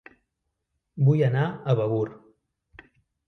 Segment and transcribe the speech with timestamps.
[1.09, 2.09] Vull anar a Begur